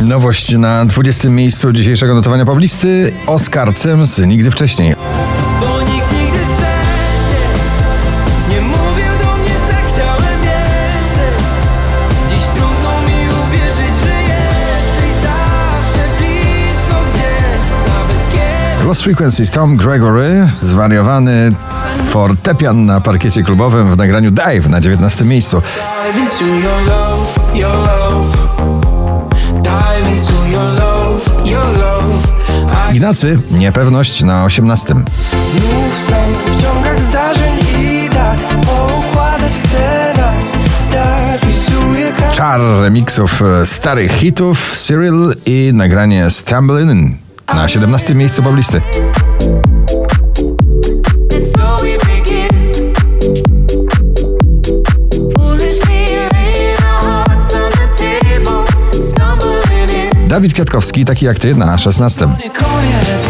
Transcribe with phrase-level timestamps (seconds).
[0.00, 1.28] Nowość na 20.
[1.28, 4.94] miejscu dzisiejszego notowania poblisty Oscar Sims nigdy wcześniej.
[5.60, 7.42] Bo nikt nigdy wcześniej
[8.50, 11.30] nie mówił do mnie tak chciałem więcej
[12.28, 20.48] Dziś trudno mi uwierzyć, że jesteś zawsze blisko gdzieś Nawet kiedy Lost Frequencies Tom Gregory,
[20.60, 21.52] zwariowany
[22.08, 25.24] fortepian na parkiecie klubowym w nagraniu Dive na 19.
[25.24, 25.62] miejscu.
[26.06, 28.77] Dive into your love, your love
[32.98, 34.94] Ignacy, niepewność na 18.
[34.94, 44.12] Znów sam w ciągach zdarzeń i dat Poukładać chcę nas Zapisuję Czar remixów e, starych
[44.12, 47.16] hitów, Cyril i nagranie Stumbling In
[47.54, 48.14] na 17.
[48.14, 48.80] miejscu poblisty.
[60.38, 62.26] Dawid Kwiatkowski, taki jak ty, na 16.
[62.26, 63.24] nie koniec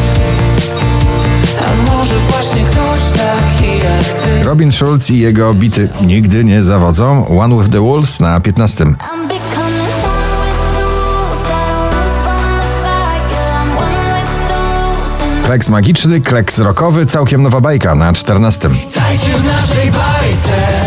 [1.67, 7.27] A może właśnie ktoś taki jak ty Robin Schulz i jego bity nigdy nie zawodzą.
[7.41, 8.85] One with the Wolves na 15.
[8.85, 8.95] I'm
[9.29, 11.47] becoming one with the rules.
[11.47, 13.33] I don't run from the fight.
[13.33, 15.23] Yeah, I'm one with the rules.
[15.23, 18.69] And Kleks magiczny, kleks rockowy, całkiem nowa bajka na 14.
[18.69, 20.78] Dajcie w naszej bajce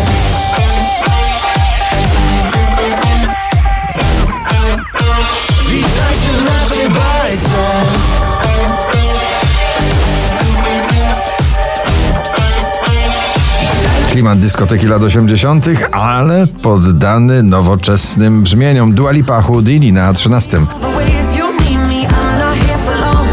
[14.22, 18.94] Klimat dyskoteki lat 80., ale poddany nowoczesnym brzmieniom.
[18.94, 20.50] Dua Lipa Houdini na 13.
[20.50, 23.28] The ways you need me, I'm not here for long.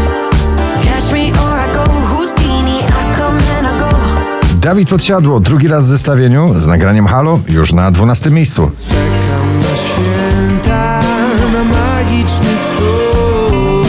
[0.84, 3.96] Catch me or I go Houdini, I come and I go.
[4.60, 8.70] Dawid Podsiadło, drugi raz w zestawieniu z nagraniem Halo, już na 12 miejscu.
[8.88, 11.00] Czekam na święta,
[11.52, 13.82] na magiczny stół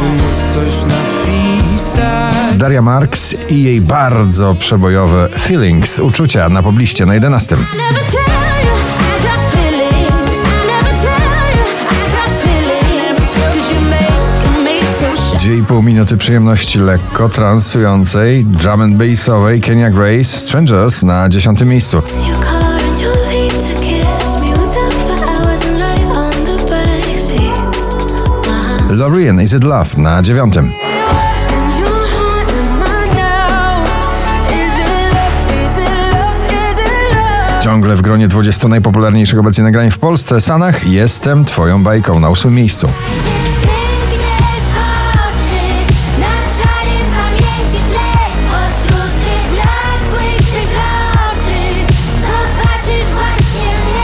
[0.00, 2.23] By móc coś napisać
[2.58, 7.56] Daria Marks i jej bardzo przebojowe Feelings, uczucia na pobliście na 11.
[7.56, 8.20] never tell
[8.64, 10.44] you I got feelings.
[10.44, 11.22] I never tell
[11.56, 13.34] you I got feelings.
[13.34, 15.46] 'Cause you make me so shy.
[15.48, 21.96] 2,5 minuty przyjemności lekko transującej, drum and bassowej Kenya Grace, Strangers na 10 miejscu.
[21.96, 23.74] Your car and your lead to
[37.64, 42.54] Ciągle w gronie 20 najpopularniejszych obecnie nagrań w Polsce, Sanach, Jestem Twoją bajką na 8
[42.54, 42.88] miejscu.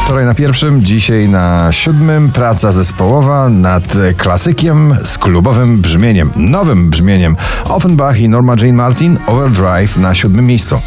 [0.04, 3.84] Wczoraj na pierwszym, dzisiaj na siódmym praca zespołowa nad
[4.16, 7.37] klasykiem z klubowym brzmieniem, nowym brzmieniem.
[7.69, 10.81] Offenbach i Norma Jane Martin, Overdrive na siódmym miejscu.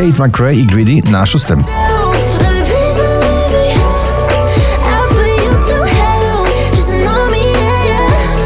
[0.00, 1.64] Tate McRae i Greedy na szóstym.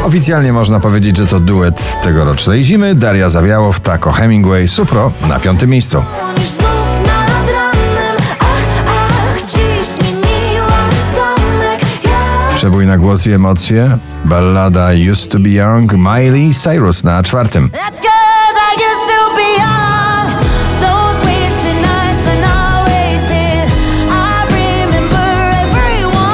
[0.03, 2.95] Oficjalnie można powiedzieć, że to duet tegorocznej zimy.
[2.95, 6.03] Daria Zawiałow, Taco Hemingway, Supro na piątym miejscu.
[12.55, 13.97] Przebój na głos i emocje.
[14.25, 17.69] Ballada Used to be Young, Miley Cyrus na czwartym.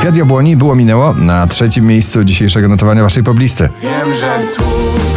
[0.02, 3.70] Kwiat Jabłoni było minęło na trzecim miejscu dzisiejszego notowania waszej poblisty.
[3.82, 5.16] Wiem, że słów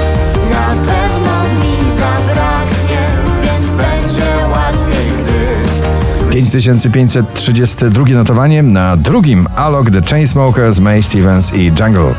[0.50, 2.98] Na pewno mi zabraknie,
[3.42, 5.06] więc będzie łatwiej,
[6.30, 12.14] gdy 5532 notowanie na drugim Alok The Chainsmokers, May Stevens i Jungle.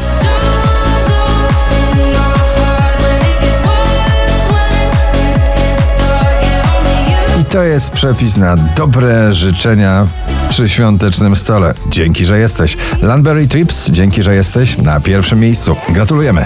[7.42, 10.08] I to jest przepis na dobre życzenia
[10.50, 11.74] przy świątecznym stole.
[11.90, 12.78] Dzięki, że jesteś.
[13.02, 15.76] Landberry Trips, dzięki, że jesteś na pierwszym miejscu.
[15.90, 16.46] Gratulujemy.